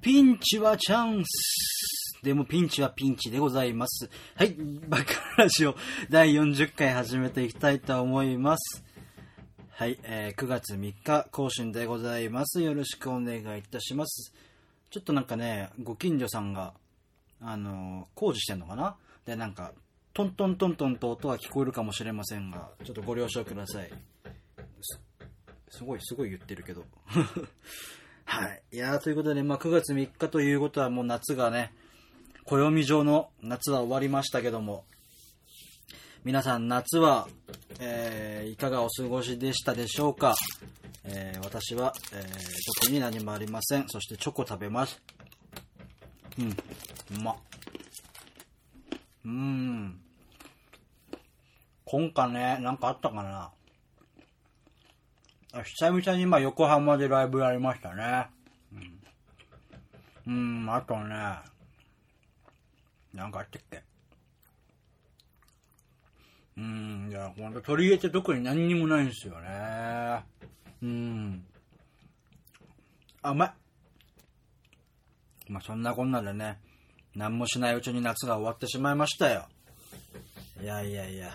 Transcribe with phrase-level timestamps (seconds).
[0.00, 2.20] ピンチはチャンス。
[2.22, 4.08] でもピンチはピンチでございます。
[4.36, 4.54] はい。
[4.88, 5.04] バカ
[5.42, 5.74] ラジオ
[6.08, 8.84] 第40回始めていきたいと思います。
[9.70, 9.98] はい。
[10.04, 12.60] えー9月3日更新でございます。
[12.60, 14.32] よろしくお願いいたします。
[14.90, 16.74] ちょっとなんかね、ご近所さんが、
[17.40, 18.96] あのー工事してんのかな？
[19.26, 19.72] で、なんか、
[20.14, 23.90] トントントントンと音は聞こえるかもしれませんが、ちょっとご了承ください。
[24.80, 25.00] す
[25.70, 26.84] すごい、すごい言ってるけど。
[28.30, 28.62] はい。
[28.72, 31.72] いや、ということで、まあ、9月3日ということはもう夏がね、
[32.44, 34.84] 暦上の夏は終わりましたけども、
[36.24, 37.26] 皆さん夏は、
[37.80, 40.34] えーいかがお過ごしでしたでしょうか、
[41.04, 43.84] えー私は、えー特に何もありません。
[43.88, 45.00] そしてチョコ食べます。
[46.38, 46.54] うん、う
[47.22, 47.34] ま。
[49.24, 50.00] うーん。
[51.86, 53.50] 今回ね、なんかあったかな？
[55.52, 58.28] 久々にまあ横浜でライブやりましたね。
[60.26, 61.14] うん、うんあとね、
[63.14, 63.82] なんかあったっけ？
[66.58, 70.24] うん、いや、ほんと取り入れて特に何にもないんですよね。
[70.82, 71.44] うん。
[73.22, 73.52] 甘い。
[75.48, 76.60] まあそんなこんなでね、
[77.14, 79.46] 何もしないうちに夏が終わってしまいましたよ。
[80.60, 81.30] いやいやいや。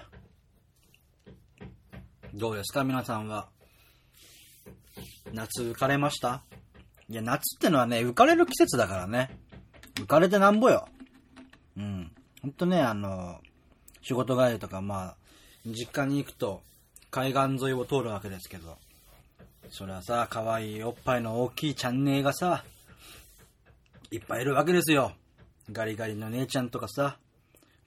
[2.34, 2.84] どうですか？
[2.84, 3.48] 皆さんは。
[5.32, 6.44] 夏浮かれました？
[7.10, 9.38] いや、夏ってのはね、浮かれる季節だからね。
[9.96, 10.88] 浮かれてなんぼよ。
[11.78, 12.12] うん。
[12.42, 13.40] ほんとね、あの、
[14.02, 15.16] 仕事帰りとか、まあ、
[15.66, 16.62] 実家に行くと、
[17.10, 18.78] 海岸沿いを通るわけですけど、
[19.70, 22.64] それはさ、可愛いおっぱいの大きいチャンネルがさ、
[24.12, 25.14] いっぱいいるわけですよ。
[25.72, 27.18] ガリガリの姉ちゃんとかさ、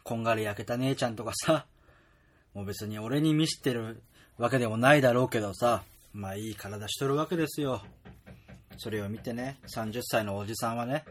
[0.02, 1.66] こんがり焼けた姉ちゃんとかさ、
[2.54, 4.02] もう別に俺に見せてる
[4.38, 5.82] わけでもないだろうけどさ、
[6.16, 7.82] まあいい体しとるわけですよ。
[8.78, 11.04] それを見てね、30歳のおじさんはね、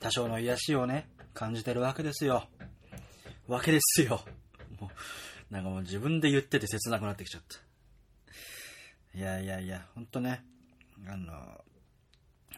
[0.00, 2.44] 多少の癒しをね、感じてるわけですよ。
[3.48, 4.22] わけですよ。
[4.78, 4.90] も
[5.50, 7.42] う、なんかもう自分で言ってて切なくなってきちゃっ
[9.12, 9.18] た。
[9.18, 10.44] いやいやいや、ほんとね、
[11.08, 11.64] あの、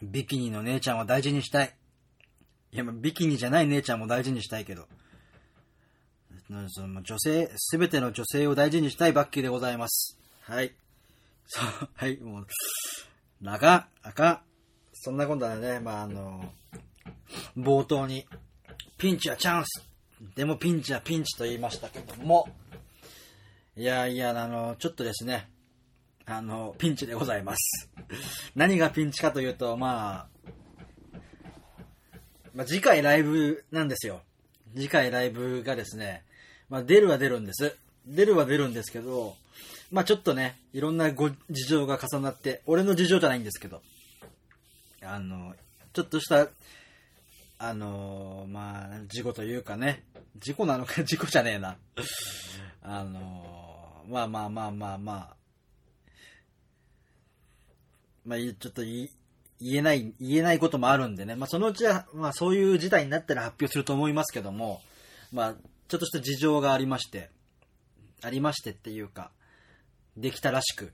[0.01, 1.73] ビキニの姉ちゃんを大事にしたい。
[2.73, 4.89] いや、まビキニじゃない姉ちゃんも大事にしたいけど、
[6.67, 10.19] その女性、すべての女性を大事にしたいバッキーでございます。
[10.41, 10.75] はい。
[11.47, 12.47] そう、はい、もう、
[13.45, 14.41] あかん、あかん。
[14.93, 16.53] そんなことはね、まあ、あの、
[17.57, 18.25] 冒頭に、
[18.97, 19.93] ピンチはチャンス
[20.35, 22.47] でもピンチはピンチと言いましたけども、
[23.75, 25.49] いやいや、あの、ちょっとですね、
[26.25, 27.89] あの、ピンチでございます。
[28.55, 30.49] 何がピンチかというと、まあ、
[32.55, 34.21] まあ、次回ライブなんですよ。
[34.75, 36.23] 次回ライブがですね、
[36.69, 37.75] まあ、出るは出るんです。
[38.05, 39.35] 出るは出るんですけど、
[39.93, 41.37] まあ、ちょっとね、いろんなご事
[41.67, 43.83] 情が重なって、俺の事情じゃないんですけど、
[45.03, 45.53] あの、
[45.93, 46.47] ちょっとした、
[47.59, 50.03] あの、まあ、事故というかね、
[50.39, 51.77] 事故なのか、 事故じゃねえな。
[52.81, 55.35] あの、まあまあまあまあまあ、
[58.25, 59.11] まあ、ちょっと言い
[59.61, 61.35] 言えない、言えないこともあるんでね。
[61.35, 64.81] まあ、そのうちは、まあ、そういう事態になったら発表すると思いますけども、
[65.31, 65.53] まあ、
[65.87, 67.29] ちょっとした事情がありまして、
[68.23, 69.29] ありましてっていうか、
[70.17, 70.93] できたらしく、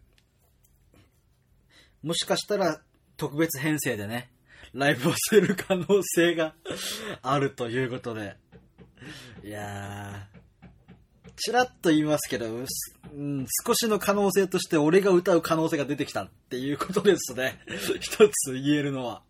[2.03, 2.81] もしかしたら
[3.18, 4.31] 特別編成でね、
[4.74, 6.56] ライブをする可能性が
[7.22, 8.38] あるということで、
[9.44, 12.62] いやー、ちらっと言いますけど、う
[13.13, 17.59] ん、少しの可能性として俺が歌う可能性が出てきたっていうことですね。
[18.00, 19.24] 一つ言えるのは。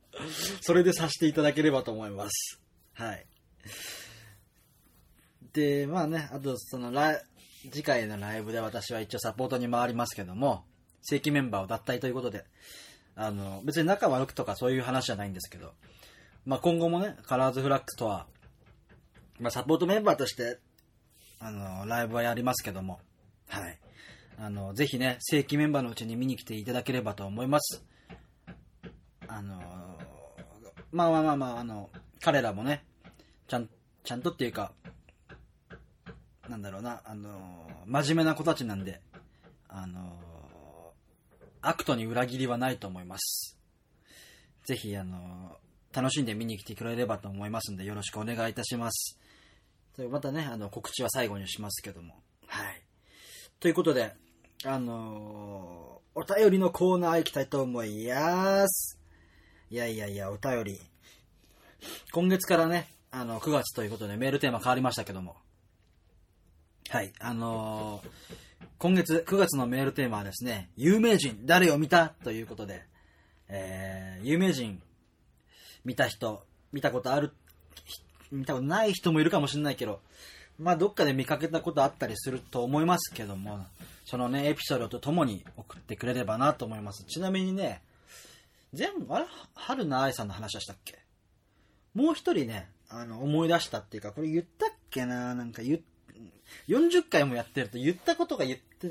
[0.62, 2.60] それでさせていただければと思います。
[2.94, 3.26] はい。
[5.54, 7.22] で、まあね、あとそのラ、
[7.62, 10.64] 次回のライブで私は一応サポートに回りますけども、
[11.02, 12.46] 正規メンバーを脱退ということで、
[13.16, 15.74] あの、別に仲悪くとかそういう話じゃないんですけど、
[16.46, 18.28] まあ今後もね、カラーズフラッグとは、
[19.40, 20.60] まあサポートメンバーとして、
[21.40, 23.00] あの、ライブはやりますけども、
[23.48, 23.78] はい。
[24.38, 27.84] あの、ぜひね、正規メンバーのうちに見に来ていただければと思います。
[29.28, 29.60] あの、
[30.92, 31.90] まあまあまあまあ、あの、
[32.22, 32.86] 彼らもね、
[33.48, 33.70] ちゃん、
[34.04, 34.72] ちゃんとっていうか、
[36.50, 39.02] なんだろうな、あの、真面目な子たちなんで、
[39.68, 40.94] あの、
[41.62, 43.58] アクトに裏切りはないと思います。
[44.66, 45.58] ぜひ、あの、
[45.94, 49.20] 楽しんで見に来てくれればと思いますんで、よろしくお願いいたします。
[50.10, 52.16] またね、あの、告知は最後にしますけども。
[52.48, 52.82] はい。
[53.60, 54.16] ということで、
[54.66, 59.00] あのお便りのコーナー行きたいと思います。
[59.70, 60.80] いやいやいや、お便り。
[62.12, 65.38] 今月からね、あの、9月ということでメールテーマ変わりましたけども。
[66.90, 68.10] はい、あのー
[68.80, 72.82] 今月9月のメールテーマはですね、有名人誰を見たということで、
[73.48, 74.82] えー、有名人、
[75.86, 77.32] 見た人、見たことある、
[78.32, 80.00] 見たことない人もいるかもしれないけど、
[80.58, 83.66] まあどっかで見かけたことあったりすると思いますけども、
[84.06, 87.04] そのね、エピソードとともに送ってくれればなと思います。
[87.04, 87.84] ちなみにね、
[88.74, 89.26] 全部、あれ？
[89.54, 90.98] 春菜愛さんの話はしたっけ？
[91.94, 95.36] もう一人ね、あの、思い出したっていうか、これ言ったっけな？
[95.36, 95.82] なんか言、
[96.68, 98.90] 40回もやってると言ったことが言って、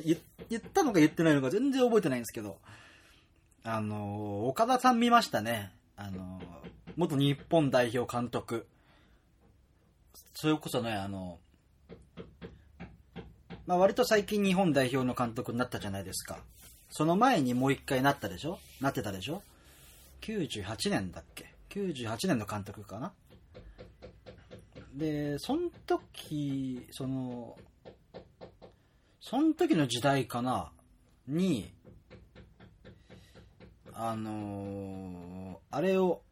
[0.49, 2.59] 言ったのか言ってないのか全然覚えてないんですけど、
[3.65, 5.73] あの、岡田さん見ましたね。
[5.97, 6.41] あの、
[6.97, 8.67] 元日本代表監督。
[10.35, 11.39] それこそね、あの、
[13.67, 16.39] まあ割と最近日本代表の監督になったじゃないですか。
[16.91, 18.59] その前にもう一回なったでしょ？
[18.81, 19.43] なってたでしょ
[20.23, 23.13] ?98 年だっけ ?98 年の監督かな？
[24.99, 27.57] で、その時、その、
[29.21, 30.73] その時の時代かな
[31.29, 31.71] に、
[33.93, 36.23] あのーあれを、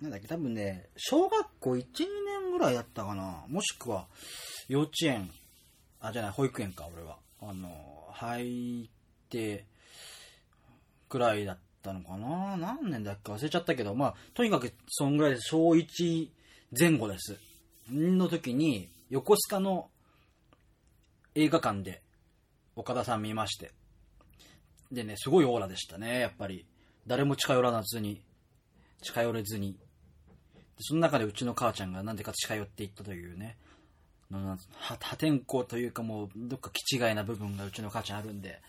[0.00, 1.82] なんだっけ、多分ね、小学校1、2
[2.42, 4.06] 年ぐらいだったかなもしくは、
[4.68, 5.30] 幼稚園、
[6.00, 7.18] あ、じゃない、保育園か、俺は。
[7.42, 9.66] あのー入って、
[11.08, 15.40] くらいだったのかな何年だっけ忘れちゃったけど、まあ、とにかく、そんぐらいで。
[15.40, 16.39] 小1
[16.78, 17.36] 前後です。
[17.90, 19.90] の時に、横須賀の
[21.34, 22.00] 映画館で、
[22.76, 23.72] 岡田さん見まして。
[24.92, 26.64] でね、すごいオーラでしたね、やっぱり。
[27.08, 28.22] 誰も近寄らずに、
[29.02, 29.72] 近寄れずに。
[29.72, 29.78] で
[30.78, 33.56] その中でうちの母ちゃんがなんでか近寄っていったというね、
[34.30, 38.62] の破破天荒というかもう、どっか気違いな部分がうちの母ちゃんあるんで、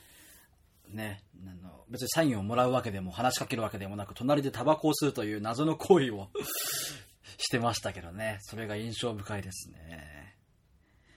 [0.89, 6.30] ね、あの別にサインをもらうわけでも話しかけるわけでもなく、隣でタバコを吸うという謎の行為を
[7.41, 10.35] してましたけどね、それが印象深いですね。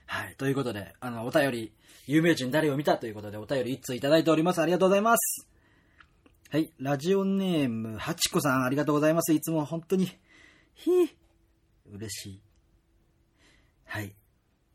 [0.07, 0.35] はい。
[0.35, 1.73] ということで、あの、お便り、
[2.05, 4.61] 有名人誰を見たということで、お便り一通いただいております。
[4.61, 5.47] ありがとうございます。
[6.51, 6.71] はい。
[6.79, 9.33] ラジオネーム、はちこさん、ありがとうございます。
[9.33, 10.05] いつも本当に、
[10.75, 11.09] ひぃ、
[11.91, 12.41] 嬉しい。
[13.85, 14.13] はい。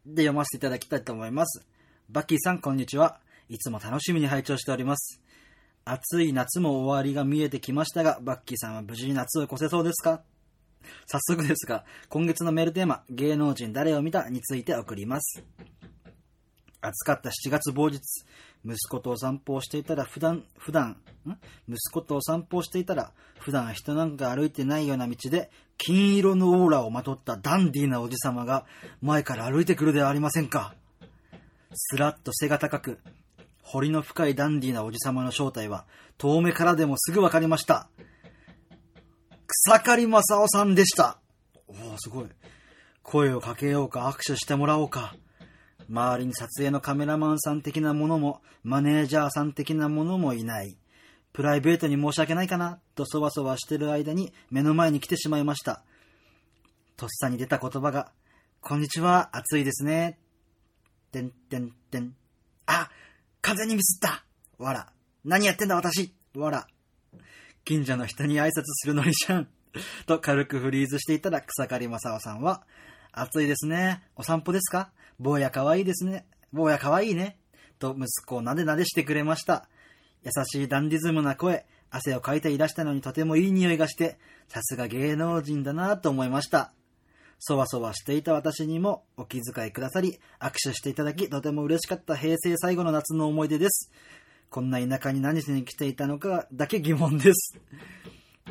[0.04, 1.64] で、読ませていただきたいと思います。
[2.08, 3.20] バッキーさん、こんにちは。
[3.48, 5.20] いつも楽しみに拝聴しております。
[5.84, 10.22] 暑い夏も終わりが見えてきましたが、バッキーさんは無事に夏を越せそうですか？
[11.06, 15.42] 早速ですが、今月のメールテーマ、芸能人誰を見たについて送ります。
[16.80, 18.00] 暑かった7月某日、
[18.64, 20.96] 息子とお散歩をしていたら普段、普段、
[21.28, 21.36] ん？
[21.68, 28.66] 息子とお散歩をしていたら、普段人なんか歩いてないような道で、金色のオーラをまとったダンディーなおじさまが
[29.00, 30.74] 前から歩いてくるではありませんか。
[31.74, 32.98] すらっと背が高く、
[33.62, 35.86] 彫りの深いダンディーなおじさまの正体は、
[36.18, 37.88] 遠目からでもすぐわかりました。
[39.52, 41.18] 草刈正雄さんでした。
[41.66, 42.26] おお、すごい。
[43.02, 45.16] 声をかけようか、握手してもらおうか。
[45.88, 50.78] 周りに撮影のカメラマンさん的なものも、マネージャーさん的なものもいない。
[51.32, 55.82] プライベートに申し訳ないかな、とそわそわしてる間に目の前に来てしまいました。
[56.96, 58.12] とっさに出た言葉が、
[58.60, 60.18] こんにちは、暑いですね。
[61.10, 62.14] てんてんてん。
[62.66, 62.88] あ、
[63.40, 64.24] 完全にミスった。
[64.58, 64.92] わら。
[65.24, 66.14] 何やってんだ私。
[66.36, 66.68] わら。
[67.70, 69.48] 近所の人に挨拶するのにじゃん。
[70.04, 72.64] と軽くフリーズしていたら草刈正雄さんは、
[73.12, 74.02] 暑いですね。
[74.16, 74.90] お散歩ですか？
[75.20, 76.26] 坊や可愛いですね。
[76.52, 77.38] 坊や可愛いね。
[77.78, 79.68] と息子をなでなでしてくれました。
[80.24, 84.18] 優しいダンディズムな声、汗をかいていらしたのにとてもいい匂いがして、
[84.48, 86.72] さすが芸能人だなと思いました。
[87.38, 93.92] そわそわしていた私にもお気遣いくださり、握手していただき、とても嬉しかった平成最後の夏の思い出です。
[94.50, 97.54] こんな田舎に何しに来ていたのかだけ疑問です。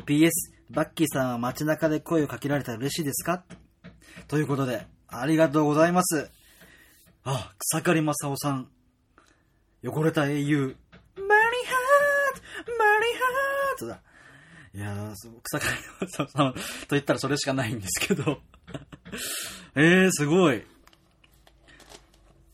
[0.06, 0.30] PS、
[0.70, 3.44] バッキーさんは街中で声をかけられたら嬉しいですか？
[4.26, 6.30] ということで、ありがとうございます。
[7.24, 8.68] あ、草刈正雄さん。
[9.84, 10.74] 汚れた英雄。
[11.16, 14.02] マリハートマリハートだ。
[14.72, 15.66] いやー、そう草刈
[16.06, 16.58] 正雄さんと
[16.92, 18.40] 言ったらそれしかないんですけど。
[19.76, 20.64] えー、すごい。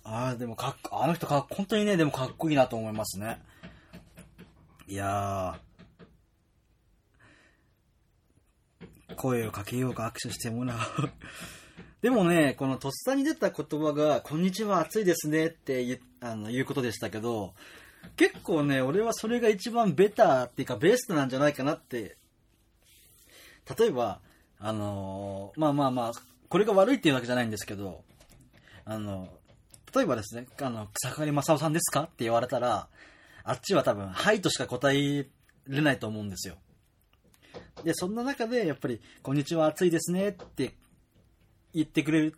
[0.09, 3.43] あー、でもかっこ、あの人か、本当にね、でもかっこいいなと思いますね。
[4.87, 10.79] いやー、声をかけようか握手してもらう。
[12.03, 17.55] でもね、このとっさに出た言葉が、こんにちは、暑いですねって言あの言うことでしたけど、
[18.15, 22.17] 結構ね、俺はそれが一番ベターっていうかベストなんじゃないかなって。
[23.77, 24.21] 例えば、
[24.61, 26.13] あのーまあまあまあ、
[26.49, 28.05] これが悪いっていうわけじゃないんですけど、
[28.85, 29.37] あの、
[29.97, 32.89] 例えばですね、あの、草刈正雄さんですかって言われたら、
[33.45, 35.27] あっちは多分、はいとしか答え
[35.67, 36.57] れないと思うんですよ。
[37.83, 40.75] で、そんな中で、やっぱり、こんにちは、暑いですねって
[41.73, 42.35] 言ってくれる、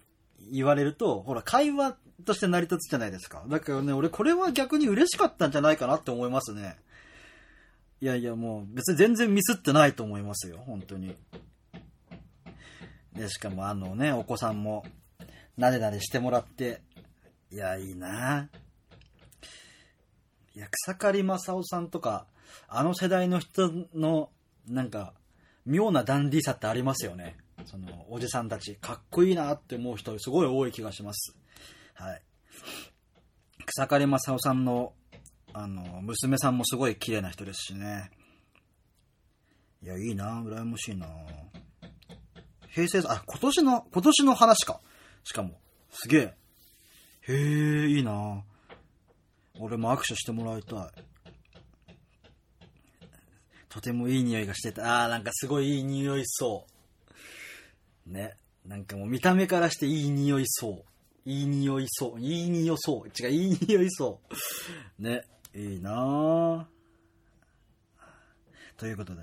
[0.53, 3.45] 言われると、ほら、会話として成り立つじゃないですか。
[3.49, 6.77] だからね、俺これは逆に嬉しかったんじゃないかなって思いますね。
[8.01, 11.17] いやいや、もう別に全然ミスってないと思いますよ、本当に。
[13.15, 14.85] で、しかもあのね、お子さんも、
[15.57, 16.83] なでなでしてもらって、
[17.51, 18.49] いや、いいな
[20.55, 22.27] いや、草刈正雄さんとか、
[22.69, 24.31] あの世代の人の、
[24.67, 25.15] なんか、
[25.65, 27.37] 妙なダンディーさってありますよね。
[27.65, 31.37] その、おじさんたち、かっこいいなって思う人、すごい多い気がします。
[31.95, 32.23] はい。
[33.67, 34.93] 草刈正雄さんの、
[35.53, 38.11] あの、娘さんもすごい綺麗な人ですしね。
[39.83, 41.07] いや、いいな羨ましいな
[42.69, 44.81] 平成、あ、今年の、今年の話か。
[45.25, 46.35] しかも、すげえ。
[47.29, 48.43] へえ、いいな
[49.61, 50.89] 俺も握手してもらいたい。
[53.69, 55.05] とてもいい匂いがしてた。
[55.05, 56.67] あー、なんかすごいいい匂いそ
[58.09, 58.11] う。
[58.11, 58.35] ね。
[58.65, 61.29] なんかもう見た目からしていい匂いそう。
[61.29, 62.21] いい匂いそう。
[62.21, 63.09] いい匂いそう。
[63.09, 64.21] 違う、いい匂いそ
[64.99, 65.03] う。
[65.03, 65.23] ね。
[65.55, 66.65] いいなぁ。
[68.79, 69.23] ということで。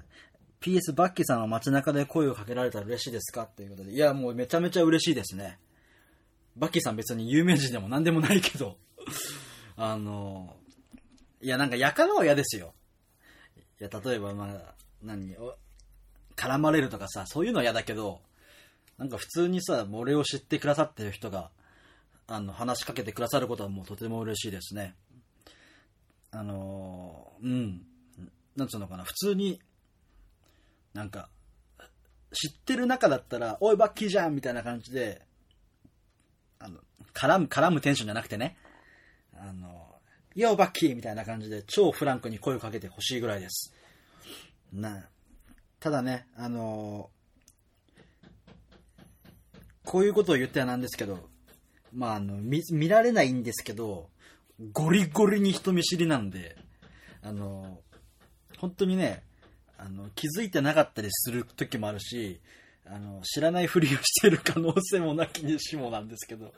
[0.62, 3.44] PS バッキーさんは街中で声をかけられたら嬉しいですか？
[3.44, 3.94] っていうことで。
[3.94, 5.58] いや、もうめちゃめちゃ嬉しいですね。
[6.56, 8.78] バッキーさん別に有名人でも何でもないけど。
[9.76, 10.56] あの、
[11.42, 12.74] いや、なんかやかのは嫌ですよ。
[13.80, 15.36] いや、例えば、まあ、何、
[16.36, 18.22] 絡まれるとかさ、そういうのは嫌だけど、
[18.98, 21.52] なんか普通にさ、俺を知ってくださってる人が、
[22.28, 24.96] あの、話しかけてくださることはもうとても嬉しいですね。
[26.32, 27.86] あのーうん。
[28.56, 29.62] なんつうのかな、普通に、
[30.94, 31.30] なんか、
[32.32, 35.22] 知ってる中だったら、おい、バッキーじゃんみたいな感じで、
[36.66, 36.80] あの、
[37.14, 38.58] 絡む、絡むテンションじゃなくてね、
[39.38, 39.96] あの、
[40.36, 43.74] ヨーバッキーみたいな感じで超フランクに声をかけてほしいぐらいです。
[44.74, 45.08] な、
[45.80, 47.10] ただね、あの
[49.86, 51.30] こういうことを言ってはなんですけど、
[51.94, 54.10] まあ、あの、見、見られないんですけど、
[54.74, 56.58] ゴリゴリに人見知りなんで、
[57.22, 57.80] あの
[58.58, 59.24] 本当にね、
[59.78, 62.42] あの、気づいてなかったりする時もあるし、
[62.88, 66.54] あの、知らないふりをしてる可能性もなきにしもなんですけど、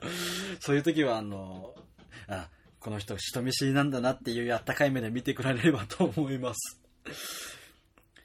[0.59, 1.73] そういう時は、あの、
[2.27, 6.81] あ、この人人見知りなんだなっていうあったかい目で見てくれればと思います。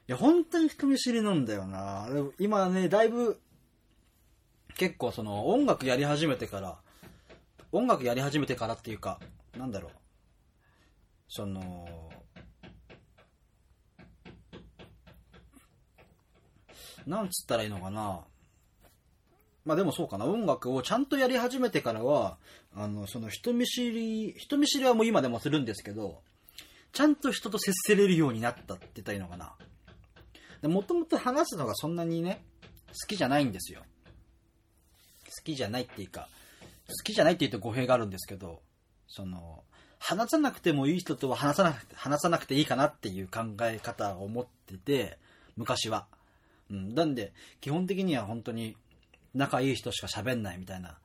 [0.08, 2.08] いや、本当に人見知りなんだよな。
[2.38, 3.40] 今ね、だいぶ、
[4.76, 6.78] 結構その音楽やり始めてから、
[7.70, 9.20] 音楽やり始めてからっていうか、
[9.56, 9.92] なんだろう。
[11.28, 12.10] その、
[17.06, 18.20] なんつったらいいのかな。
[19.64, 20.24] まあでもそうかな。
[20.24, 22.38] 音楽をちゃんとやり始めてからは、
[22.74, 26.22] あの、その人見知り、人見知りはもう今でもするんですけど、
[26.92, 29.54] ちゃんと人と接せれるようになったって言ったらいいのかな。
[30.68, 32.44] もともと話すのがそんなにね、
[32.88, 33.82] 好きじゃないんですよ。
[35.24, 36.28] 好きじゃないっていうか、
[36.88, 38.62] 好きじゃないって言うと語弊があるんですけど、
[39.08, 39.64] その、
[39.98, 45.18] 話さなくてもいい人とは話さなくて、話さなくていいかなっていう考え方を持ってて、
[45.56, 46.06] 昔は。
[46.70, 46.94] うん。
[46.94, 48.76] なんで、基本的には本当に
[49.34, 50.98] 仲いい人しか喋んないみたいな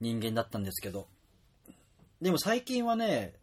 [0.00, 1.08] 人間だったんですけど。
[2.20, 3.34] でも最近はね、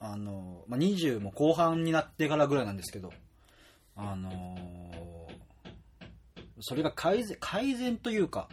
[0.00, 3.12] あの、まあ、20も後半になってからぐらいなんですけど、
[3.98, 4.58] あの
[6.60, 8.48] それが改善、改善というか、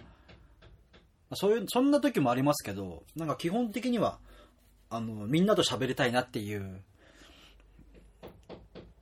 [1.34, 4.20] そういう、そんな時もありますけど、なんか基本的には、
[4.90, 6.82] あの、みんなと喋りたいなっていう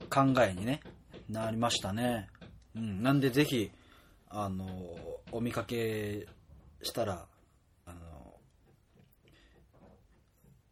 [0.08, 0.80] 考えにね、
[1.28, 2.28] なりましたね。
[2.76, 3.02] うん。
[3.02, 3.70] なんでぜひ、
[4.28, 4.66] あの、
[5.30, 6.26] お見かけ
[6.82, 7.26] したら、
[7.86, 8.34] あの、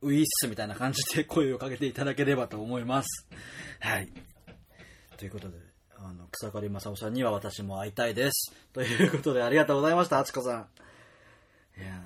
[0.03, 3.27] ウィッスみたいな感じで 声をかけていただければと思います。
[3.81, 4.13] はい。
[5.17, 5.59] ということで、
[5.97, 8.55] あの、草刈正雄さんには私も会いたいです。
[8.73, 10.57] ということで、ありがとうございました、あちこさ
[11.77, 11.81] ん。
[11.81, 12.05] いや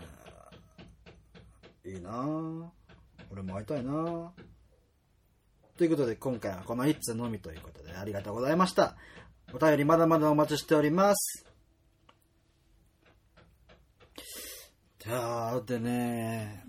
[1.85, 2.69] いいなぁ。
[3.31, 4.31] 俺も会いたいなぁ。
[5.77, 8.97] ということで、今回はこの1通のみということで、ありがとうございました。
[9.55, 11.47] お便りまだまだお待ちしております。
[14.99, 16.65] じゃあ、でね、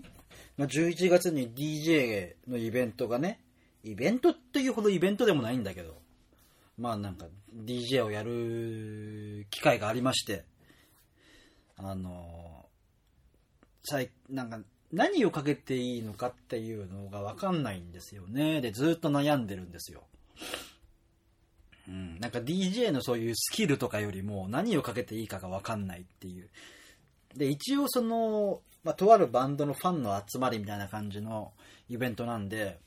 [0.56, 3.40] まあ、11月に DJ のイベントがね、
[3.82, 6.00] イベントっていうほどイベントでもないんだけど、
[6.78, 10.44] まあなんか DJ をやる機会がありまして、
[11.76, 12.66] あの、
[13.82, 14.60] 最、なんか
[14.92, 18.60] 何をかけていいのかっていうのがわかんないんですよね。
[18.60, 20.04] で、ずっと悩んでるんですよ。
[21.88, 26.48] うん、なんか DJ のそういうスキルとかよりも何をかけていいかがわかんないっていう。
[27.36, 31.52] で、一応その、まあ、とあるバンドのファンの集まりみたいな感じの
[31.88, 32.78] イベントなんで、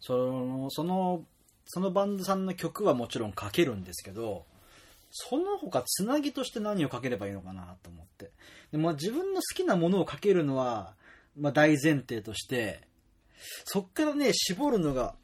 [0.00, 1.24] その、その、
[1.66, 4.46] そのバンドさんの曲はもちろんかけるんですけど、
[5.10, 8.30] その他つなぎとして何をかければいいのかなと思って。
[8.70, 10.94] でも自分の好きなものをかけるのは、
[11.36, 12.82] まあ大前提として、
[13.64, 15.14] そっからね、絞るのが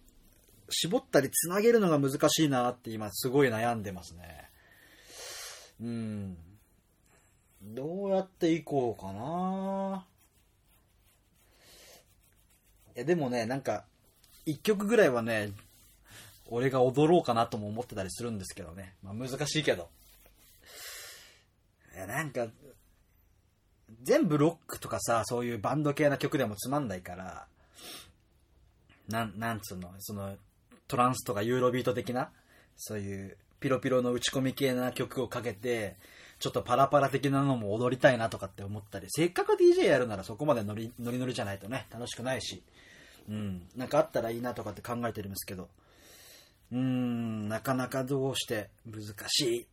[0.73, 4.50] 絞ったりつなげるのが難しいなって今すごい悩んでますね。
[5.81, 6.37] うん。
[7.62, 10.07] どうやっていこうかな
[12.97, 13.85] いや、でもね、なんか、
[14.45, 15.52] 一曲ぐらいはね、
[16.47, 18.95] 俺が踊ろうかなとも思ってたりするんですけどね。
[19.02, 19.88] まあ難しいけど。
[21.95, 22.49] いや、なんか、
[24.02, 27.47] 全部ロックとかさ、そういうバンド系な曲でもつまんないから、
[29.09, 30.37] な、なんつうの、その、
[30.93, 32.29] トランスとかユーロビート的な、
[32.77, 35.97] そういうピロピロの打ち込み系な曲をかけて、
[36.39, 42.63] ちょっとパラパラ的なのも踊りたいなとかって思ったり、せっかく DJ やるならそこまでノリノリノリじゃないとね、楽しくないし、
[43.27, 45.71] うん、なんかあったらいいなとかって考えてるんですけど、
[46.73, 49.67] うーん、なかなかどうして難しい。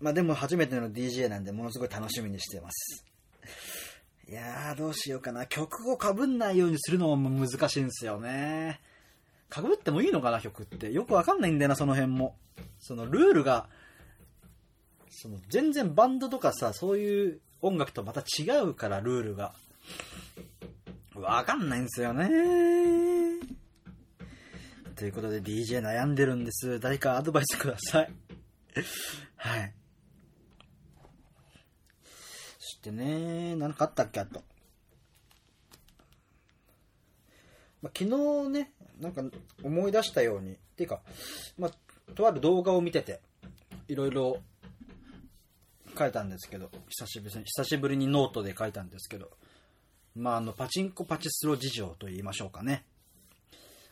[0.00, 3.06] まあでも初めての DJ なんでものすごい楽しみにしてます。
[4.30, 5.44] いやー、どうしようかな。
[5.46, 8.80] 曲をかぶんないようにするのも難しいんですよね。
[9.48, 10.92] かぶってもいいのかな、曲って。
[10.92, 12.36] よくわかんないんだよな、その辺も。
[12.78, 13.68] そのルールが、
[15.10, 19.52] その全然バンドとかさ、そういう音楽とまた違うから、ルールが。
[21.16, 22.28] わかんないんですよね。
[24.94, 26.78] ということで DJ 悩んでるんです。
[26.78, 28.12] 誰かアドバイスください。
[29.34, 29.74] はい。
[32.60, 34.42] そしてね、何かあったっけあと。
[37.82, 38.10] まあ、昨
[38.44, 39.22] 日ね、なんか
[39.62, 41.02] 思い出したように、っていうか、
[41.58, 43.20] まあ、とある動画を見てて、
[43.88, 44.38] いろいろ
[45.98, 49.30] 書いたんですけど、久しぶりに、久しぶりにノートで書いたんですけど、
[50.14, 52.84] まあ、あの、パチンコパチスロ事情と言いましょうかね。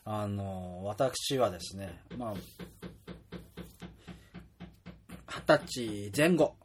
[0.05, 2.35] あの、私はですね、まあ、
[5.27, 6.57] 二十歳前後、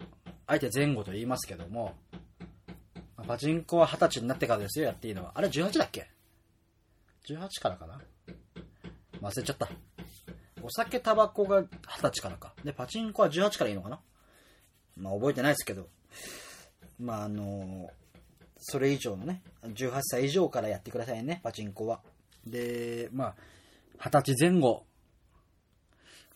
[0.48, 1.96] あえて前後と言いますけども、
[3.27, 5.32] パチンコは二十歳になってからですよ、やっていいのは。
[5.36, 6.10] あれ18だっけ
[7.27, 8.01] ?18 からかな？
[9.22, 9.70] 忘れちゃった。
[10.62, 11.77] お酒、タバコが二十
[12.10, 12.53] 歳からか。
[12.63, 14.00] で、パチンコは18からいいのかな？
[14.98, 15.88] まあ覚えてないですけど。
[17.00, 17.89] まああの
[18.58, 22.02] それ以上のね、18歳以上からやってくださいね、パチンコは。
[22.48, 23.36] で、ま
[24.00, 24.86] あ、20歳前後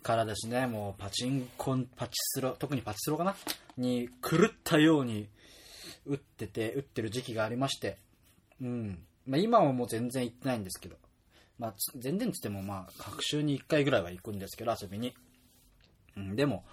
[0.03, 3.35] からですね、もうパチンコ、パチスロ、特にパチスロかな？
[3.77, 5.29] に狂ったように
[6.07, 7.97] 打ってて、打ってる時期がありまして、
[8.61, 8.99] うん。
[9.25, 10.95] まあ今はもう全然行ってないんですけど、
[11.59, 15.13] まあ全然つってもまあ、各週に1回ぐらいは行くんですけど、遊びに。
[16.15, 16.65] うん、でも、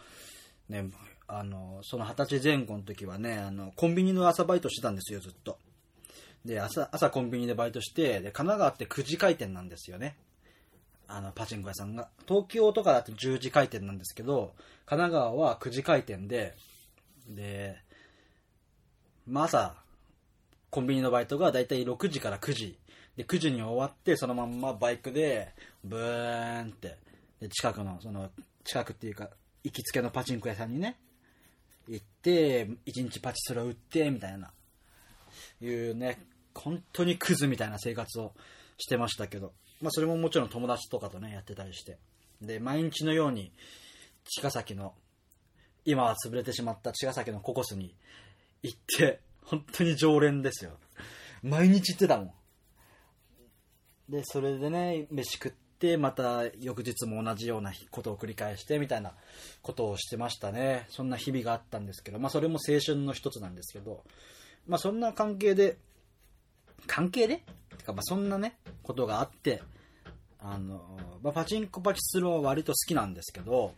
[0.68, 0.86] ね、
[1.26, 5.58] あの、その二十歳前後の時はね、あの、コンビニの朝バイトしてたんですよ、ずっと。
[6.44, 10.16] で、朝、朝コンビニでバイトして、で、神奈川って9時開店なんですよね。
[11.06, 12.08] あの、パチンコ屋さんが。
[12.26, 14.54] 東京とかだと10時開店なんですけど、
[14.86, 16.54] 神奈川は9時開店で、
[17.28, 17.76] で、
[19.26, 19.74] まあ朝、
[20.70, 22.78] コンビニのバイトがだいたい6時から9時。
[23.16, 26.98] で、9時に終わって、そのまんまバイクで、ブーンって、
[27.40, 28.30] で、近くの、その、
[28.64, 29.30] 近くっていうか、
[29.62, 30.98] 行きつけのパチンコ屋さんにね、
[31.88, 34.52] 行って、一日パチスロ売って、みたいな、
[35.60, 38.34] いうね、本当にクズみたいな生活を
[38.78, 41.98] してましたけど、まあそれももちろん友達とかとね、やってたりして。
[42.42, 43.52] で、毎日のように、
[44.24, 44.94] 茅ヶ崎の、
[45.84, 47.94] 今は潰れてしまった茅ヶ崎のココスに
[48.64, 50.72] 行って、本当に常連ですよ。
[51.42, 52.33] 毎日行ってたもん。
[54.09, 59.12] で、それでね、飯食って、また翌日も同じようなことを繰り返して、みたいな
[59.61, 60.87] ことをしてましたね。
[60.88, 64.03] そんな日々があったんですけど、まあそれも青春の一つなんですけど、
[64.66, 65.77] まあそんな関係で、
[66.87, 67.42] 関係で？
[67.77, 69.62] てかまあそんなね、ことがあって、
[70.38, 73.74] あの、まあ、パチンコパチスロは割と好きなんですけど、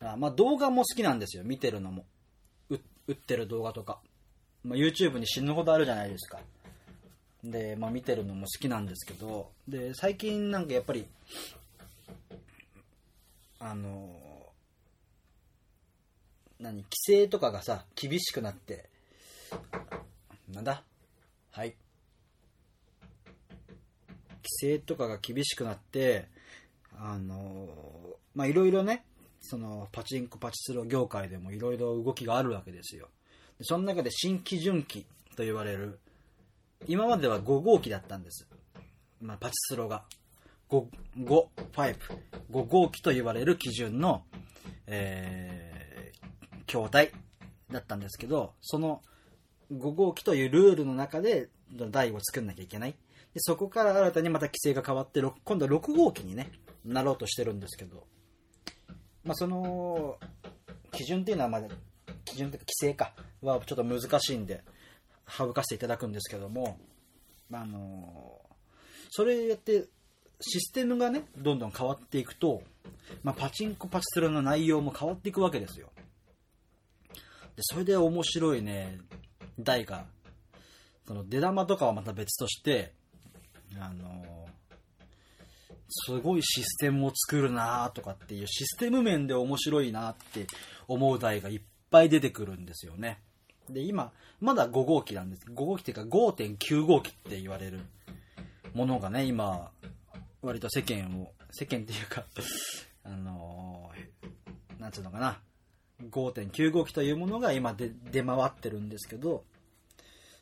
[0.00, 2.06] まあ動画も好きなんですよ、見てるのも。
[3.06, 4.00] 打ってる動画とか。
[4.64, 6.40] まあ、YouTube に死ぬほどあるじゃないですか。
[7.42, 11.06] で、まあ見てるのも好きなんですけど、で、最近なんかやっぱり、
[13.58, 14.52] あの、
[16.60, 18.88] 何、規制とかがさ、厳しくなって、
[20.52, 20.84] なんだ？
[21.50, 21.74] はい。
[24.44, 26.28] 規制とかが厳しくなって、
[26.96, 27.68] あの、
[28.34, 29.04] まあ、いろいろね、
[29.42, 33.08] その、パチンコパチスロ業界でもいろいろ動きがあるわけですよ。
[33.58, 35.04] でその中で新基準機
[35.36, 35.98] と言われる、
[36.86, 38.48] 今までは5号機だったんです。
[39.20, 40.04] まあ、パチスロが。
[40.70, 40.86] 5、
[41.18, 41.96] 5、5、
[42.50, 44.22] 5号機と言われる基準の、
[44.86, 47.12] えー、筐体
[47.70, 49.02] だったんですけど、その
[49.70, 51.48] 5号機というルールの中で
[51.90, 52.94] 台を作んなきゃいけない。
[53.34, 56.50] でそこから新たにまた規制が変わって、今度は6号機にね、
[56.84, 58.06] なろうとしてるんですけど、
[59.24, 60.18] まあ、その、
[60.92, 61.68] 基準っていうのは、まだ、
[62.24, 64.62] 基準というか規制か、はちょっと難しいんで、
[65.28, 66.78] 省かせていただくんですけども、
[67.52, 68.40] あ、あの、
[69.10, 69.86] それやって、
[70.40, 72.62] システムがね、どんどん変わっていくと、
[73.22, 75.90] まあ、パチンコパチスロの内容も変わっていくわけですよ。
[77.54, 78.98] で、それで面白いね、
[79.58, 80.06] 台が、
[81.06, 82.92] その出玉とかはまた別として、
[83.78, 84.41] あの
[85.92, 90.46] すごいシステムを作るなとかっていうシステム面で面白いなって
[90.88, 93.20] 思う台がいっぱい出てくるんですよね。
[93.68, 95.42] で、今、まだ5号機なんです。
[95.46, 97.80] 5号機っていうか5.9号機って言われる
[98.74, 99.70] ものがね、今、
[100.40, 102.24] 割と世間を、世間っていうか、
[103.04, 104.12] あのー
[104.82, 105.40] なんつうのかな、
[106.10, 109.44] 5.9号機というものが今で出回ってるんですけど、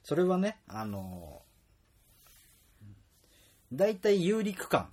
[0.03, 4.89] それはね、あのー、大体有利区間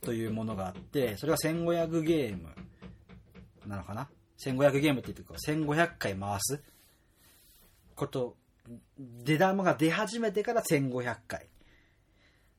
[0.00, 2.48] というものがあって、それは1500ゲーム
[3.66, 4.08] なのかな
[4.44, 6.60] ?1500 ゲームって言って、1500回回す
[7.94, 8.36] こと、
[8.98, 11.46] 出玉が出始めてから1500回。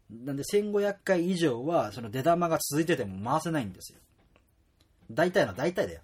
[0.10, 3.99] なんで1500回以上は、その出玉が続いてても回せないんですよ。
[5.12, 6.01] 大体の大体だよ。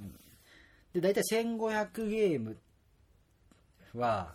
[0.00, 0.14] うん
[0.92, 2.58] で、大体1500ゲーム
[3.94, 4.34] は、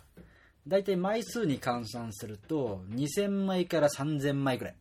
[0.66, 4.76] 大体枚数に換算すると、2000枚から3000枚ぐらい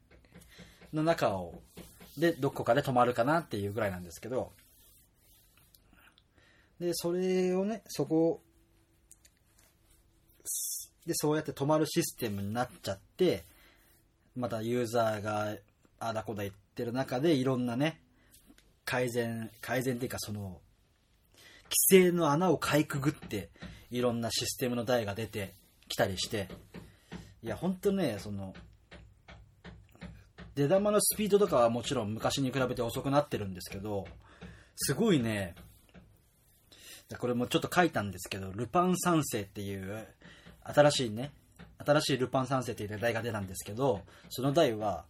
[0.93, 1.62] の中を、
[2.17, 4.52] で、どこかで止まるかなっていうぐらいなんですけど、
[6.80, 8.41] で、それをね、そこ、
[11.06, 13.43] で、そうやって止まるシステムになっちゃって、
[14.36, 15.56] またユーザーが
[15.99, 18.02] あだこだ言ってる中でいろんなね、
[18.86, 20.62] 改善、改善っていうかその、
[21.65, 23.49] 規制の穴をかいくぐって、
[23.91, 25.54] いろんなシステムの台が出て
[25.88, 26.47] きたりして、
[27.43, 28.54] いや、ほんとね、その、
[30.60, 34.06] 出玉のスピードとかはもちろん昔に比べて遅くなってるんですけど、
[34.76, 35.56] すごいね、
[37.17, 40.06] これもちょっと書いたんですけど、ルパン三世っていう、
[40.63, 41.32] 新しいね、
[41.78, 45.06] 新しいルパン三世っていう台が出たんですけど、その台は、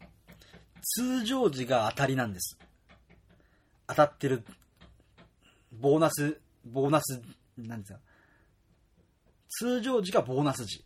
[0.81, 2.59] 通常時が当たりなんです。
[3.88, 4.43] 当たってる、
[5.71, 7.19] ボーナス、ボーナス、
[7.57, 7.99] なんですか。
[9.49, 10.85] 通常時がボーナス時。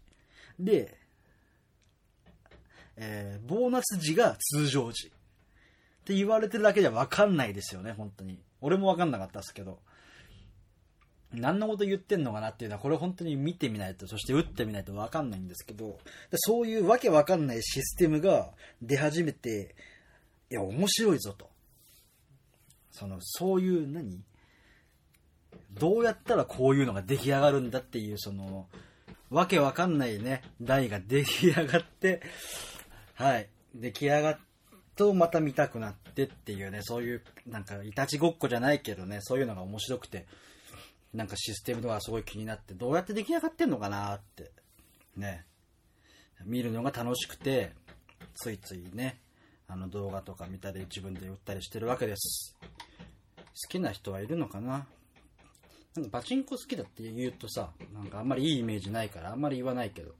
[0.57, 1.02] で、
[2.97, 5.07] えーボーナス時が通常時。
[5.07, 8.39] って言われてるだけじゃ分かんないですよね、本当に。
[8.61, 9.79] 俺も分かんなかったですけど。
[11.33, 15.97] 何のこと言ってんのかなっていうのは、これ本当に見てみないと、そして打ってみないと分かんないんですけど、
[16.35, 18.51] そういうわけ分かんないシステムが
[18.81, 19.75] 出始めて、
[20.51, 21.49] いや、面白いぞと。
[22.91, 24.23] その、そういう何、
[25.71, 28.67] どうやったらこういうのが出来上がるんだっていう、その、
[29.31, 32.21] わけわかんないね、台が出来上がって、
[33.23, 34.37] はい、出来上がっ
[34.97, 40.25] とまた見たくなってっていうね、そういう、なんか、いたちごっこじゃないけどね、そういうのが面白くて、
[41.13, 44.51] なんかシステムとかすごい気になって、どうやって出来上がってんのかなって、
[45.15, 45.45] ね、
[46.43, 47.71] 見るのが楽しくて、
[48.35, 49.21] ついついね、
[49.69, 52.57] あの動画とか見たり自分で売ったりしてるわけです。
[52.59, 54.85] 好きな人はいるのかな？
[55.95, 60.13] なんかパチンコ好きだって言うとさ、なんかあんまりいいイメージないからあんまり言わないけど。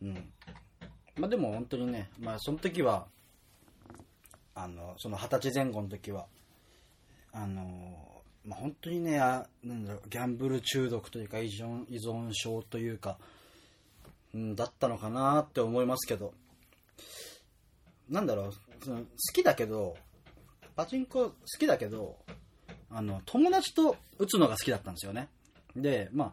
[0.00, 0.32] うん。
[1.22, 3.06] まあでも本当にね、まあその時は、
[4.56, 6.26] あの、その二十歳前後の時は、
[7.32, 7.62] あの、
[8.44, 13.18] まあ本当にね、あなんだろう、ギャンブル中毒というか依存、依存症というか、
[14.34, 16.34] うん、だったのかなって思いますけど、
[18.08, 18.52] なんだろう、
[18.84, 19.96] その好きだけど、
[20.74, 22.16] パチンコ好きだけど、
[22.90, 25.28] あの、友達と打つのが好きだったんですよね。
[25.76, 26.32] で、まあ、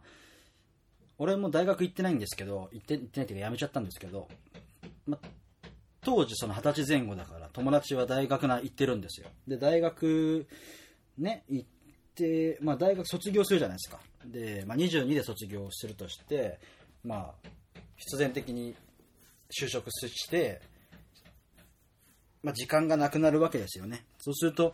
[1.19, 4.27] 俺も大学行ってないんですけど、行って行ってないっていうか辞めちゃったんですけど、
[5.09, 5.19] ま、
[6.01, 9.27] 当時その二十歳前後だから友達は大学な行ってるんですよ。
[9.47, 10.47] で、大学
[11.17, 11.67] ね、行っ
[12.15, 13.99] て、まあ大学卒業するじゃないですか。
[14.25, 16.59] で、まあ22で卒業するとして、
[17.03, 17.49] まあ、
[17.97, 18.75] 必然的に
[19.49, 20.61] 就職して、
[22.43, 24.05] まあ時間がなくなるわけですよね。
[24.19, 24.73] そうすると、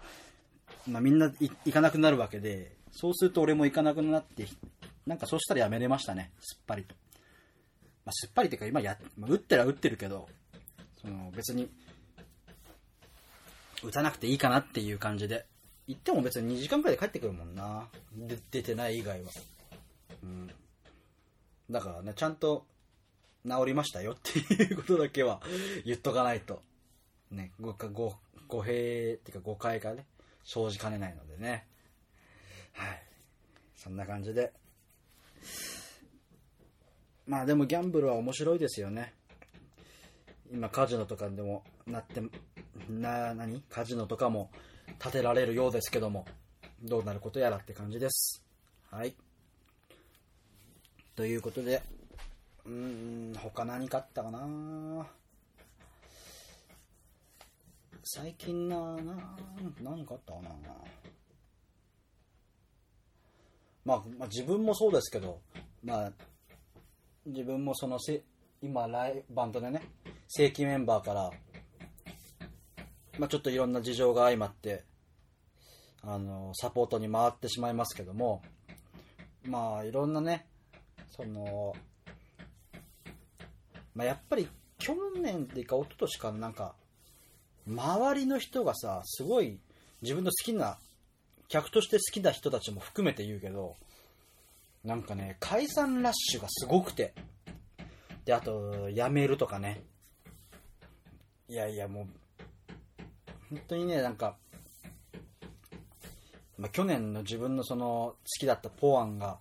[0.88, 4.48] まあみんな行かなくなるわけで、そうすると俺も行かなくなって、
[5.06, 6.96] なんかそうしたらやめれましたね、すっぱりと。
[8.06, 10.28] まあ、すっぱりっていうか今や、まあ、打ってるは打ってるけど、
[11.02, 11.70] その別に、
[13.84, 15.46] 打たなくていいかなっていう感じで。
[15.88, 17.88] 行っても別に2時間くらいで帰ってくるもんな。
[18.16, 19.30] で出てない以外は。
[20.24, 20.52] うん。
[21.70, 22.66] だからね、ちゃんと
[23.48, 25.42] 治りましたよっていうことだけは
[25.84, 26.62] 言っとかないと。
[27.32, 28.16] ね、ごかご
[28.48, 30.06] 語弊っていうか誤解がね、
[30.44, 31.66] 生じかねないのでね。
[32.74, 33.04] はい。
[33.76, 34.52] そんな感じで。
[37.28, 39.14] まあでもギャンブルは面白いですよね。
[40.52, 42.22] 今カジノとかでもなって、
[42.90, 43.62] な、何？
[43.70, 44.52] カジノとかも
[45.00, 46.26] 建てられるようですけども、
[46.84, 48.44] どうなることやらって感じです。
[48.92, 49.16] はい。
[51.16, 51.82] ということで、
[52.66, 55.08] うん、他何かあったかな？
[58.04, 59.16] 最近な、な、
[59.82, 60.50] なんかあったかな？
[63.84, 65.42] まあ、まあ、自分もそうですけど、
[65.84, 66.12] まあ、
[67.26, 68.24] 自分もそのせ、
[68.62, 69.82] 今ライ、バンドでね、
[70.28, 71.32] 正規メンバーから、
[73.18, 74.84] まあちょっといろんな事情が相まって、
[76.04, 78.44] あの、サポートに回ってしまいますけども、
[79.44, 80.46] まあいろんなね、
[81.10, 81.74] その、
[83.96, 86.76] まあやっぱり去年っていうか一昨年かなんか、
[87.68, 89.60] 周りの人がさ、すごい
[90.04, 90.78] 自分の好きな、
[91.48, 93.76] 客として好きな人たちも含めて言うけど、
[94.86, 97.14] なんかね、解散ラッシュがすごくて、
[98.24, 99.84] で、あと、辞めるとかね。
[101.48, 102.08] いやいや、もう、
[103.50, 104.38] 本当にね、なんか、
[106.58, 109.40] まあ、去年の自分のその好きだったポアンが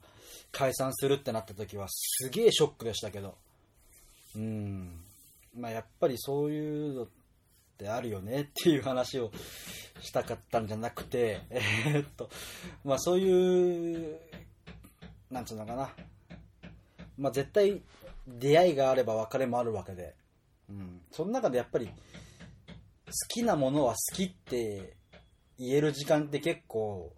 [0.50, 3.37] 解散するってなった時はすげえショックでしたけど、
[4.35, 5.00] うん、
[5.57, 7.09] まあやっぱりそういうのっ
[7.78, 9.30] てあるよねっていう話を
[10.00, 12.30] したかったんじゃなくて、えーっと、
[12.85, 14.20] まあそういう、
[15.34, 15.90] なんつうのかな、
[17.18, 17.82] まあ絶対
[18.28, 20.14] 出会いがあれば別れもあるわけで、
[20.70, 21.92] うん、その中でやっぱり好
[23.28, 24.96] きなものは好きって
[25.58, 27.12] 言える時間って結構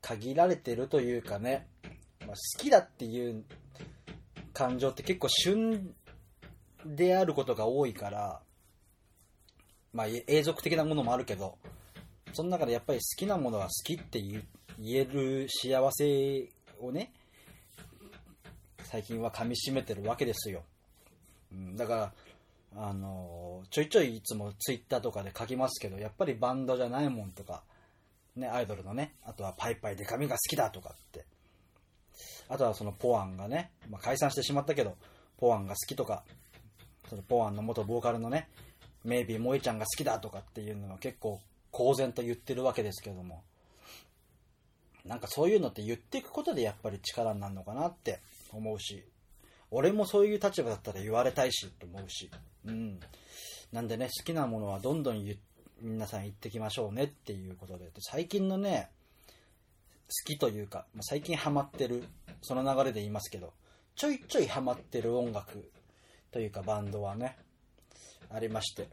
[0.00, 1.66] 限られてるというかね、
[2.20, 3.44] まあ、好きだっていう
[4.52, 5.92] 感情って結構旬
[6.86, 8.40] であることが多いから、
[9.92, 11.58] まあ永続的なものもあるけど、
[12.32, 14.44] その中でやっぱり好きなものは好きって言う
[14.82, 16.48] 言える幸せ
[16.80, 17.12] をね、
[18.82, 20.64] 最近は噛み締めてるわけですよ。
[21.52, 22.12] うん、だから、
[22.74, 27.62] あのちょいちょいいつもツイッターとかで書きますけど、やっぱりバンドじゃないもんとか、
[28.34, 31.26] ね、アイドルのね、あとはパイパイデカミが好きだとかって、
[32.48, 34.96] あとはそのポアンがね、まあ、解散してしまったけど、
[35.36, 36.24] ポアンが好きとか、
[37.08, 38.48] そのポアンの元ボーカルのね、
[39.04, 41.40] メイビー萌えちゃんが好きだとかっていうのは結構
[41.70, 43.42] 公然と言ってるわけですけども、
[45.04, 48.20] なんかそういうのって言っていくことでやっぱり力になるのかなって
[48.52, 49.04] 思うし、
[49.70, 52.30] 俺もそういう立場だったら言われたいしと思うし、
[52.66, 53.00] うん。
[53.72, 55.24] なんでね、好きなものはどんどん
[55.80, 58.90] 皆さん言ってきましょうねっていうことで、最近のね、
[60.06, 62.04] 好きというか、最近ハマってる、
[62.42, 63.54] その流れで言いますけど、
[63.96, 65.70] ちょいちょいハマってる音楽
[66.30, 67.38] というかバンドはね、
[68.30, 68.88] ありまして、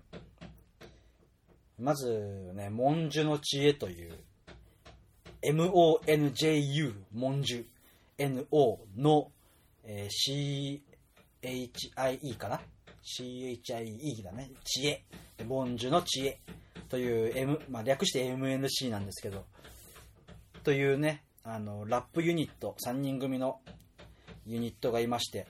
[1.78, 4.18] まずね、モンジュの知恵という、
[5.44, 9.32] MONJU、モンジュ、NO の、
[9.84, 10.82] えー
[11.42, 12.62] CHIE かな
[13.04, 14.52] ?CHIE だね。
[14.66, 15.04] 知恵。
[15.46, 16.40] モンジュの知恵。
[16.90, 19.46] という、M、まあ、略して MNC なんですけど、
[20.64, 23.62] というね、あの、ラップユニット、3人組の
[24.46, 25.48] ユニットがいまして、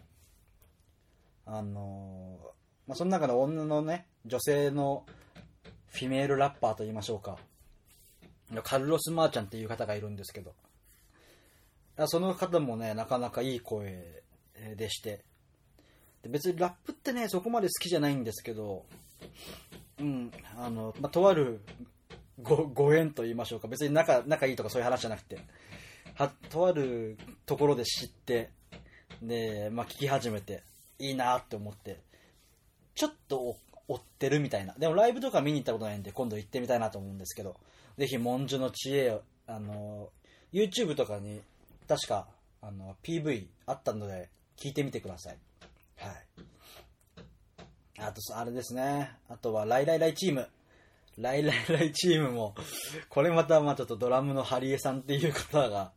[1.45, 2.37] あの
[2.85, 5.05] まあ、その中の女のね、女性の
[5.87, 7.39] フィメールラッパーと言いましょうか。
[8.63, 10.53] カルロス・マーちゃんっていう方がいるんですけど、
[12.07, 14.23] その方もね、なかなかいい声
[14.75, 15.23] でして、
[16.27, 18.85] 別にラップってね、そこまで好きじゃないんですけど、
[19.99, 21.61] うん、あの、まあ、とある
[22.41, 25.39] ごご縁と言いましょうか、別に仲仲いいとかそういう話じゃなくて、
[26.15, 28.49] はとあるところで知って、
[29.21, 30.63] で、まあ、聞き始めて、
[30.99, 31.99] いいなって思って、
[32.95, 33.55] ちょっと
[33.87, 34.73] 追ってるみたいな。
[34.77, 37.57] でもライブとか見に行ったことないんで、今度行ってみたいなと思うんですけど、
[37.99, 40.09] ぜひ、文殊の知恵を、あの、
[40.53, 41.41] YouTube とかに、
[41.85, 42.29] 確か、
[42.61, 45.37] あの、PV あったので、聞いてみてください。
[45.97, 46.15] はい。
[47.99, 49.11] あと、あれですね。
[49.27, 50.47] あとは、ライライライチーム。
[51.17, 52.55] ライライライチームも、
[53.09, 55.91] これまた、まあちょっとドラムのハリエさんっていう方が、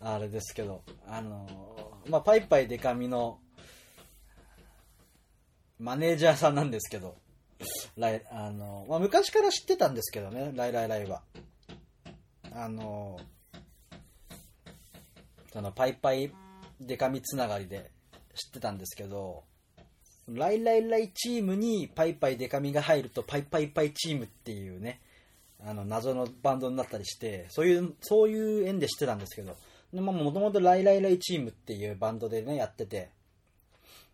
[0.00, 3.38] あれですけど、あの、まあパイパイデカミの、
[5.78, 7.16] マネージャーさんなんですけど、
[7.96, 11.22] ライあの、まあ、昔から知ってたんですけどね、ライライライは。
[12.52, 13.18] あの、
[15.52, 16.32] そのパイパイ
[16.80, 17.90] デカミつながりで
[18.34, 19.44] 知ってたんですけど、
[20.28, 25.00] ライライライチームにパイパイデカミが入るとパイパイパイチームっていうね、
[25.64, 29.56] あの謎のバンドになったりして、そういう、そういう縁で知ってたんですけど、
[29.92, 33.10] でもともとライライライチームっていうバンドでね、やってて、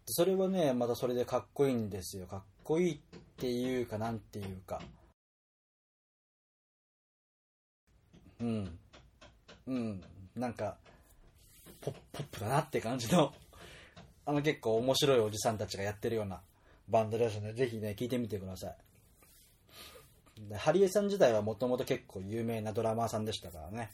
[0.06, 2.26] それはね、またそれでかっこいいんですよ。
[2.26, 2.98] かっこいいっ
[3.36, 4.82] ていうか、なんていうか。
[8.40, 8.78] うん。
[9.68, 10.02] うん。
[10.34, 10.76] なんか、
[11.80, 13.32] ポップだなって感じの、
[14.26, 16.42] あの結構面白いおじさんたちがやってるような
[16.88, 17.52] バンドですね。
[17.52, 18.76] ぜひね、聞いてみてください。
[20.48, 23.92] でハリエさん自体はもともと結構有名なドラマーさんでしたからね。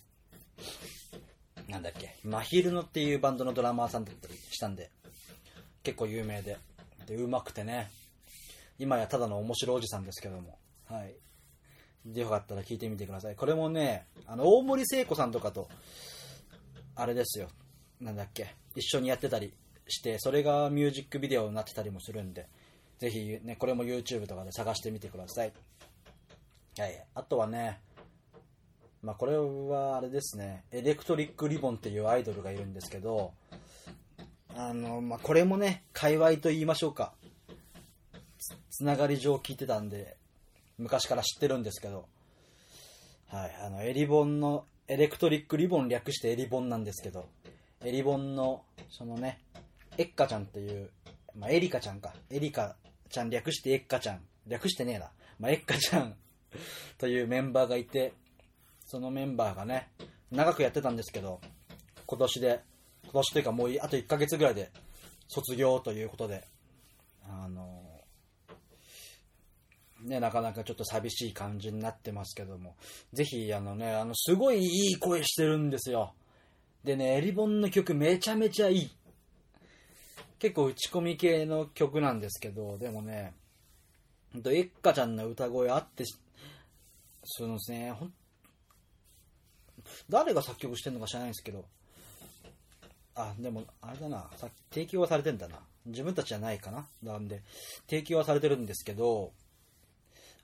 [1.69, 4.91] なんだっけ、マヒルノっていうバンドのドラマーさんだったりしたんで、
[5.83, 6.57] 結構有名で。
[7.07, 7.91] で、うまくてね。
[8.79, 10.59] 今やただの面白おじさんですけども。
[10.89, 11.15] はい。
[12.05, 13.37] でよかったら聞いてみてください。
[13.37, 15.69] これもね、あの、大森聖子さんとかと、
[16.95, 17.49] あれですよ。
[18.01, 18.55] なんだっけ。
[18.75, 19.53] 一緒にやってたり
[19.87, 22.49] して、それがミュージックビデオになってたりもするんで、
[22.99, 25.53] ぜひね、これも YouTube とかで探してみてください。
[26.79, 27.07] はい。
[27.15, 27.81] あとはね、
[29.03, 33.33] まあこれはあれですね、エレクトリックリボンっていうアイドルがいるんですけど、
[34.55, 37.13] あの、まあこれもね、界隈と言いましょうか。
[38.71, 40.17] つながり上聞いてたんで、
[40.79, 42.07] 昔から知ってるんですけど、
[43.29, 47.29] はい、あの、エリボンの、エレクトリックリボン略してエリボンなんですけど、
[47.85, 49.41] エリボンの、そのね、
[49.97, 50.91] エッカちゃんっていう、
[51.35, 52.15] まあ、エリカちゃんか。
[52.31, 52.77] エリカ
[53.09, 54.21] ちゃん略してエッカちゃん。
[54.47, 55.11] 略してねえな。
[55.39, 56.17] まあ、エッカちゃん
[56.99, 58.13] というメンバーがいて、
[58.87, 59.89] そのメンバーがね、
[60.31, 61.41] 長くやってたんですけど、
[62.07, 62.61] 今年で、
[63.05, 64.71] 今年というかもうあと1ヶ月ぐらいで
[65.29, 66.47] 卒業ということで、
[67.25, 67.92] あの、
[70.03, 72.75] ね、なかなかちょっと寂しい感じになってますけども、
[73.13, 76.13] ぜひ、あのね、あの、すごいいい声してるんですよ。
[76.85, 78.91] でね、エリボンの曲めちゃめちゃいい。
[80.39, 83.33] 結構打ち込み系の曲なんですけど、でもね、
[84.33, 86.05] ほんと、エッカちゃんの歌声あって、
[87.25, 88.13] そのですね、ほん、
[90.09, 91.65] 誰が作曲してんのか知らないんですけど、
[93.15, 95.61] あ、でも、あれだな、さっき提供はされてんだな。
[95.87, 96.87] 自分たちじゃないかな。
[97.03, 97.43] なんで、
[97.89, 99.33] 提供はされてるんですけど、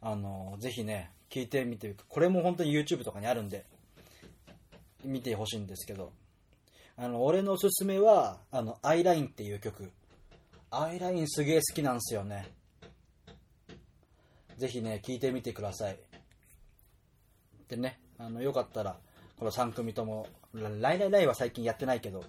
[0.00, 3.64] あの、ぜひね、聞いてみて、これも本当に YouTube とかにあるんで、
[5.04, 6.12] 見てほしいんですけど、
[6.96, 9.90] あの、俺のおすすめは、あの、アイラインっていう曲。
[10.70, 12.48] アイラインすげえ好きなんですよね。
[14.56, 15.98] ぜひね、聞いてみてください。
[17.68, 18.98] でね、あの、よかったら、
[19.38, 22.24] この3組とも、ライライライは最近やってないけど、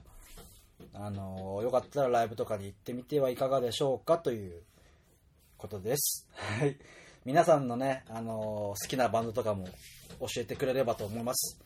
[0.93, 4.62] あの、よかったらライブとかに行ってみてはいかがでしょうかという
[5.58, 6.27] ことです。
[6.36, 6.77] はい。
[7.25, 9.67] 皆さんのね、あの好きなバンドとかも
[10.19, 11.60] 教えてくれればと思います。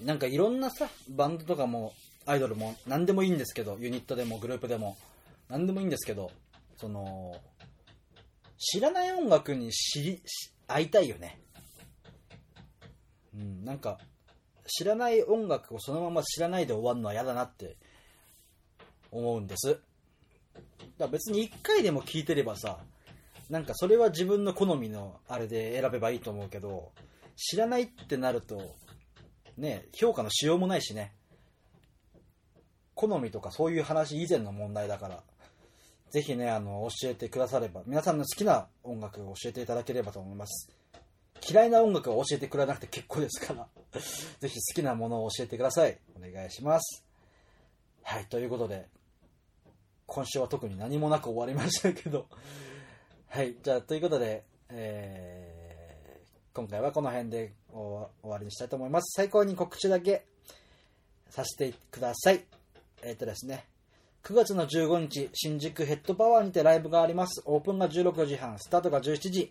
[0.00, 1.92] なんかいろんなさ、バンドとかも、
[2.24, 4.96] アイドルも何でもいいんですけど、ユニットでもグループでも、
[5.48, 6.30] 何でもいいんですけど、
[6.76, 7.36] その、
[8.58, 11.40] 知らない音楽に知り、し会いたいよね。
[13.34, 13.98] うん、なんか、
[14.66, 17.76] 知らない音楽をそのまま知らないで終わるのは嫌だなって
[19.10, 19.68] 思うんです。
[19.68, 19.80] だか
[21.00, 22.78] ら別に一回でも聞いてればさ、
[23.50, 26.92] なんかそれは自分の好みのあれで選べばいいと思うけど、
[27.36, 28.76] 知らないってなると、
[29.56, 31.12] ね、評価のしようもないしね。
[32.94, 35.22] 好みとかそういう話以前の問題だから、
[36.10, 40.70] ぜひね、あの、教えてくだされば、皆さんの好きな音楽を教えていただければと思います。
[41.48, 43.66] 嫌いな音楽を教えてくれなくて 結構ですから、
[44.40, 45.98] ぜひ好きなものを教えてください。
[46.16, 47.04] お願いします。
[48.02, 48.88] はい、ということで、
[50.06, 52.28] 今週は特に何もなく終わりましたけど、
[53.34, 59.14] はい、じゃあ、ということで、えー、今回はこの辺で終わりにしたいと思います。
[59.16, 60.26] 最高に告知だけ
[61.30, 62.44] させてください。
[63.02, 63.64] えっ、とですね、
[64.22, 67.42] 9月の15日、新宿ヘッドパワーにてライブがあります。
[67.46, 69.50] オープンが16時半、スタートが17時。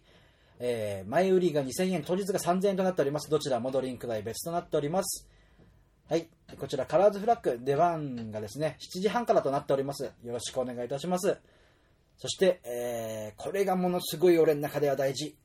[0.60, 3.32] えー、前売りが2000円、当日が3000円となっております。
[3.32, 5.28] どちらもドリンク代別となっております。
[6.08, 6.28] はい。
[6.60, 10.04] こちら、カラーズフラッグ、出番がですね、7時半からとなっております。
[10.04, 11.36] よろしくお願いいたします。
[12.22, 15.36] そして、えー、これがものすごい俺の中では大事。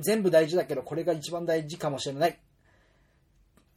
[0.00, 2.40] 全部大事だけど、これが一番大事かもしれない。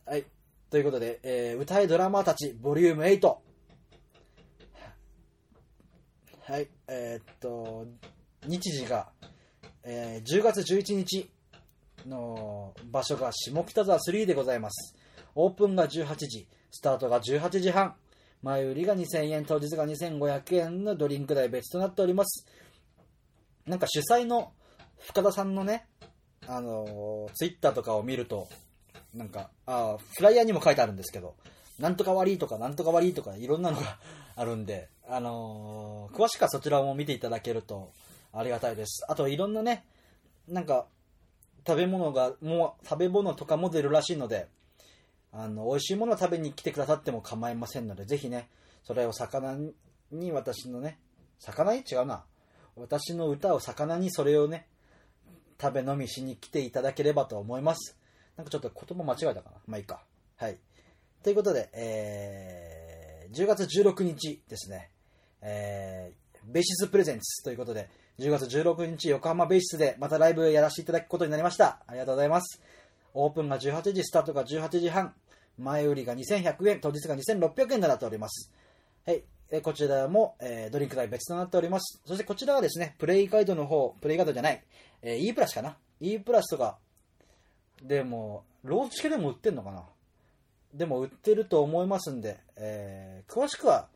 [0.05, 0.23] はい。
[0.69, 3.35] ということで、えー、歌いドラマーたち、ボリューム8。
[6.41, 6.69] はい。
[6.87, 7.85] えーっと、
[8.47, 9.09] 日時が、
[9.83, 11.29] えー10月11日
[12.07, 14.95] の場所が下北沢3でございます。
[15.35, 17.95] オープンが18時、スタートが18時半、
[18.41, 22.45] 前売りが2000円、当日が2500円のドリンク代別となっております。
[23.65, 24.53] なんか主催の
[24.97, 25.87] 深田さんのね、
[26.47, 28.47] あのーツイッターとかを見ると、
[29.13, 31.35] なんか、あフライヤーにも書いてあるんですけど、
[31.77, 33.99] なんとか悪いとか、なんとか悪いとか、いろんなのが
[34.35, 37.91] あるんで、あのー詳しくはそちらも見ていただけると
[38.33, 39.05] ありがたいです。
[39.09, 39.85] あと、いろんなね、
[40.47, 40.87] なんか、
[41.67, 44.47] 食べ物が、もう、食べ物とかも出るらしいので、
[45.31, 48.49] あの、美味しいものを食べに来てくださっても構いませんので、ぜひね、
[48.83, 49.57] それを魚
[50.11, 50.99] に私のね、
[51.39, 51.83] 魚に？
[51.89, 52.23] 違うな。
[52.75, 54.67] 私の歌を魚にそれをね、
[55.61, 57.97] 食べ飲みしに来ていただければと思います。
[58.37, 59.57] なんかちょっと言葉間違えたかな。
[59.67, 60.01] まあいいか。
[60.37, 60.57] はい。
[61.21, 64.89] ということで、えー、10月16日ですね、
[65.41, 71.81] えー、ベーシスプレゼンツということで、10月16日横浜ベーシスでまたライブやらせていただくことになりました。
[71.87, 72.61] ありがとうございます。
[73.13, 75.13] オープンが18時、スタートが18時半、
[75.57, 78.51] 前売りが2100円、当日が2600円となっております。
[79.05, 79.23] はい。
[79.51, 82.01] えこちらも、えードリンク代別となっております。
[82.05, 84.63] そしてこちらはですね、プレイガイドの方、プレイガイドじゃない、
[85.01, 86.77] えー E プラスかな ?E プラスとか、
[87.81, 89.83] でも、ローチ系でも売ってんのかな
[90.73, 93.87] でも売ってると思いますんで、えー詳しくは、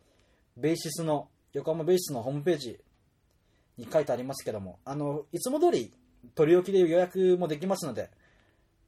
[0.57, 2.79] ベーシスの、横浜ベーシスのホームページ
[3.77, 5.93] に書いてありますけども、あの、いつも通り
[6.33, 8.09] 取り置きで予約もできますので、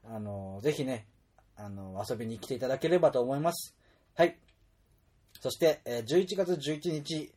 [0.08, 1.08] あの、ぜひね、
[1.56, 3.76] あの、遊びに来ていただければと思います。
[4.16, 4.38] はい。
[5.40, 7.32] そして、えー11月11日、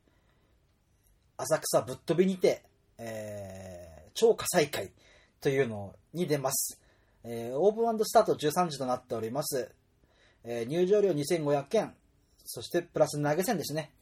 [1.36, 2.62] 浅草ぶっ飛びにて、
[2.98, 4.90] えー超火災会
[5.40, 6.80] というのに出ます。
[7.24, 9.70] えーオープンスタート13時となっております。
[10.44, 11.94] えー入場料2500円、
[12.44, 13.92] そしてプラス投げ銭ですね。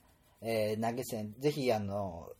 [0.40, 2.30] えー投げ銭、ぜひ、あの、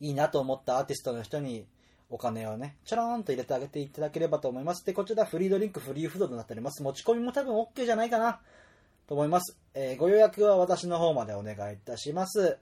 [0.00, 1.66] いいなと思ったアーティストの人に
[2.12, 4.84] お金をね、ちょろーんと入れてあげていただければと思います。
[4.84, 6.82] で、こちらフリードリンク、フリーフードとなっております。
[6.82, 8.38] 持ち込みも多分 OK じゃないかな
[9.06, 9.56] と思います。
[9.72, 12.58] えーご予約は私の方までお願いいたします。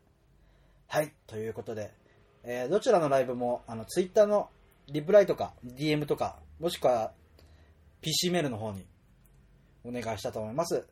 [0.87, 1.91] はい、ということで、
[2.45, 4.51] えーどちらのライブも、あの、ツイッターの
[4.87, 7.11] リプライとか、DM とか、もしくは
[8.03, 8.87] PC メールの方に
[9.83, 10.87] お願いしたと思います。